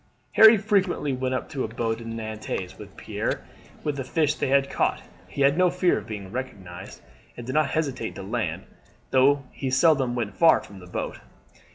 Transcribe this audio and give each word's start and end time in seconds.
Harry 0.31 0.57
frequently 0.57 1.13
went 1.13 1.35
up 1.35 1.53
in 1.53 1.61
a 1.61 1.67
boat 1.67 1.99
to 1.99 2.05
Nantes 2.05 2.75
with 2.79 2.97
Pierre 2.97 3.45
with 3.83 3.97
the 3.97 4.03
fish 4.03 4.33
they 4.33 4.47
had 4.47 4.67
caught. 4.67 5.03
He 5.27 5.41
had 5.43 5.59
no 5.59 5.69
fear 5.69 5.99
of 5.99 6.07
being 6.07 6.31
recognized, 6.31 7.01
and 7.37 7.45
did 7.45 7.53
not 7.53 7.69
hesitate 7.69 8.15
to 8.15 8.23
land, 8.23 8.63
though 9.11 9.43
he 9.51 9.69
seldom 9.69 10.15
went 10.15 10.35
far 10.35 10.59
from 10.63 10.79
the 10.79 10.87
boat. 10.87 11.19